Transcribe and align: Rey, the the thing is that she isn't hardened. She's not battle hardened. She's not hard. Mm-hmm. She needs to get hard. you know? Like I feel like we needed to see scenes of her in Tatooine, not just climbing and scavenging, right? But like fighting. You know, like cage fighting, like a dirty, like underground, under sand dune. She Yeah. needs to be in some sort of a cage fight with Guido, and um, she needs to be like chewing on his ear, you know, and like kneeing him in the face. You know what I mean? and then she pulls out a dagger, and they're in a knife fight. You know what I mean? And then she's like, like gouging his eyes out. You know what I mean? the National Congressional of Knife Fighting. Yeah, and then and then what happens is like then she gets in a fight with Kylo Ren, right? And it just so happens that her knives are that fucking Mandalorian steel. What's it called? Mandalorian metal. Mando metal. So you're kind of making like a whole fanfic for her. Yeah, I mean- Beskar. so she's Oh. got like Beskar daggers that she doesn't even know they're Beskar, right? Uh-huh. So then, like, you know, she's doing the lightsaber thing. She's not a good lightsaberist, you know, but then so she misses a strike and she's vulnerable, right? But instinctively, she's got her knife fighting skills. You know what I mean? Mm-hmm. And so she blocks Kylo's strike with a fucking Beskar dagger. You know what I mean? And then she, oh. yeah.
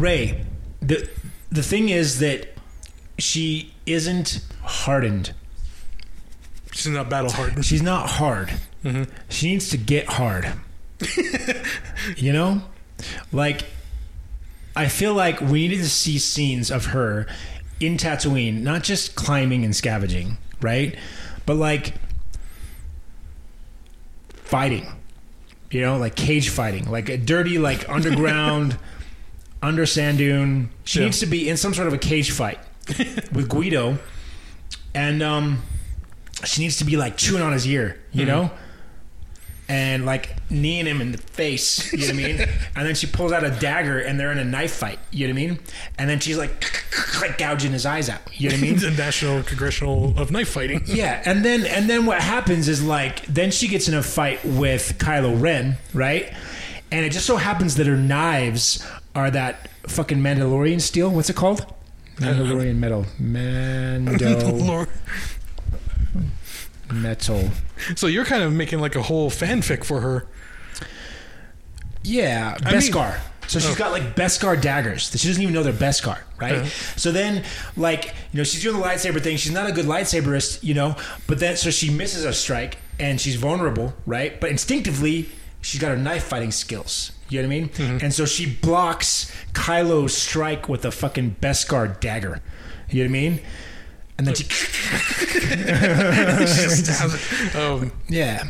Rey, 0.00 0.44
the 0.80 1.08
the 1.50 1.62
thing 1.62 1.88
is 1.88 2.18
that 2.20 2.48
she 3.18 3.74
isn't 3.86 4.44
hardened. 4.62 5.32
She's 6.72 6.92
not 6.92 7.10
battle 7.10 7.30
hardened. 7.30 7.64
She's 7.64 7.82
not 7.82 8.08
hard. 8.08 8.52
Mm-hmm. 8.84 9.10
She 9.28 9.50
needs 9.50 9.70
to 9.70 9.76
get 9.76 10.06
hard. 10.06 10.52
you 12.16 12.32
know? 12.32 12.62
Like 13.32 13.64
I 14.76 14.86
feel 14.86 15.14
like 15.14 15.40
we 15.40 15.66
needed 15.66 15.78
to 15.78 15.88
see 15.88 16.18
scenes 16.18 16.70
of 16.70 16.86
her 16.86 17.26
in 17.80 17.96
Tatooine, 17.96 18.62
not 18.62 18.84
just 18.84 19.16
climbing 19.16 19.64
and 19.64 19.74
scavenging, 19.74 20.38
right? 20.60 20.96
But 21.46 21.56
like 21.56 21.94
fighting. 24.30 24.86
You 25.70 25.80
know, 25.82 25.98
like 25.98 26.14
cage 26.14 26.48
fighting, 26.48 26.90
like 26.90 27.08
a 27.08 27.18
dirty, 27.18 27.58
like 27.58 27.88
underground, 27.90 28.78
under 29.62 29.86
sand 29.86 30.18
dune. 30.18 30.70
She 30.84 30.98
Yeah. 31.00 31.06
needs 31.06 31.20
to 31.20 31.26
be 31.26 31.48
in 31.48 31.56
some 31.56 31.74
sort 31.74 31.88
of 31.88 31.94
a 31.94 31.98
cage 31.98 32.30
fight 32.30 32.58
with 33.32 33.48
Guido, 33.48 33.98
and 34.94 35.22
um, 35.22 35.62
she 36.44 36.62
needs 36.62 36.76
to 36.78 36.84
be 36.84 36.96
like 36.96 37.16
chewing 37.16 37.42
on 37.42 37.52
his 37.52 37.66
ear, 37.66 38.00
you 38.12 38.24
know, 38.24 38.50
and 39.68 40.06
like 40.06 40.34
kneeing 40.50 40.86
him 40.86 41.00
in 41.02 41.12
the 41.12 41.18
face. 41.18 41.92
You 41.92 41.98
know 41.98 42.04
what 42.06 42.12
I 42.14 42.16
mean? 42.16 42.40
and 42.76 42.86
then 42.86 42.94
she 42.94 43.06
pulls 43.06 43.32
out 43.32 43.44
a 43.44 43.50
dagger, 43.50 43.98
and 43.98 44.18
they're 44.18 44.32
in 44.32 44.38
a 44.38 44.44
knife 44.44 44.72
fight. 44.72 44.98
You 45.10 45.26
know 45.28 45.34
what 45.34 45.40
I 45.42 45.46
mean? 45.46 45.58
And 45.98 46.08
then 46.08 46.20
she's 46.20 46.38
like, 46.38 46.64
like 47.20 47.36
gouging 47.36 47.72
his 47.72 47.84
eyes 47.84 48.08
out. 48.08 48.20
You 48.32 48.48
know 48.48 48.54
what 48.56 48.60
I 48.60 48.62
mean? 48.62 48.78
the 48.78 48.90
National 48.92 49.42
Congressional 49.42 50.18
of 50.18 50.30
Knife 50.30 50.48
Fighting. 50.48 50.82
Yeah, 50.86 51.20
and 51.26 51.44
then 51.44 51.66
and 51.66 51.90
then 51.90 52.06
what 52.06 52.20
happens 52.22 52.68
is 52.68 52.82
like 52.82 53.26
then 53.26 53.50
she 53.50 53.68
gets 53.68 53.88
in 53.88 53.94
a 53.94 54.02
fight 54.02 54.42
with 54.44 54.94
Kylo 54.98 55.38
Ren, 55.40 55.76
right? 55.92 56.32
And 56.90 57.04
it 57.04 57.10
just 57.12 57.26
so 57.26 57.36
happens 57.36 57.74
that 57.74 57.86
her 57.86 57.98
knives 57.98 58.82
are 59.18 59.30
that 59.32 59.68
fucking 59.88 60.18
Mandalorian 60.18 60.80
steel. 60.80 61.10
What's 61.10 61.28
it 61.30 61.36
called? 61.36 61.66
Mandalorian 62.16 62.76
metal. 62.76 63.04
Mando 63.18 64.86
metal. 66.92 67.50
So 67.96 68.06
you're 68.06 68.24
kind 68.24 68.42
of 68.42 68.52
making 68.52 68.80
like 68.80 68.96
a 68.96 69.02
whole 69.02 69.30
fanfic 69.30 69.84
for 69.84 70.00
her. 70.00 70.26
Yeah, 72.02 72.56
I 72.64 72.72
mean- 72.72 72.80
Beskar. 72.80 73.18
so 73.46 73.58
she's 73.58 73.70
Oh. 73.72 73.74
got 73.74 73.92
like 73.92 74.14
Beskar 74.16 74.60
daggers 74.60 75.10
that 75.10 75.18
she 75.18 75.28
doesn't 75.28 75.42
even 75.42 75.54
know 75.54 75.62
they're 75.62 75.72
Beskar, 75.72 76.18
right? 76.40 76.54
Uh-huh. 76.56 76.68
So 76.96 77.12
then, 77.12 77.44
like, 77.76 78.06
you 78.32 78.38
know, 78.38 78.44
she's 78.44 78.62
doing 78.62 78.80
the 78.80 78.86
lightsaber 78.86 79.20
thing. 79.22 79.36
She's 79.36 79.52
not 79.52 79.68
a 79.68 79.72
good 79.72 79.86
lightsaberist, 79.86 80.62
you 80.62 80.74
know, 80.74 80.96
but 81.26 81.38
then 81.40 81.56
so 81.56 81.70
she 81.70 81.90
misses 81.90 82.24
a 82.24 82.32
strike 82.32 82.78
and 82.98 83.20
she's 83.20 83.36
vulnerable, 83.36 83.94
right? 84.06 84.40
But 84.40 84.50
instinctively, 84.50 85.28
she's 85.60 85.80
got 85.80 85.90
her 85.90 85.96
knife 85.96 86.24
fighting 86.24 86.50
skills. 86.50 87.12
You 87.28 87.42
know 87.42 87.48
what 87.48 87.54
I 87.54 87.60
mean? 87.60 87.68
Mm-hmm. 87.68 88.04
And 88.04 88.14
so 88.14 88.24
she 88.24 88.46
blocks 88.46 89.30
Kylo's 89.52 90.16
strike 90.16 90.68
with 90.68 90.84
a 90.84 90.90
fucking 90.90 91.36
Beskar 91.40 92.00
dagger. 92.00 92.40
You 92.90 93.04
know 93.04 93.10
what 93.10 93.18
I 93.18 93.20
mean? 93.20 93.40
And 94.16 94.26
then 94.26 94.34
she, 94.34 94.44
oh. 97.54 97.90
yeah. 98.08 98.44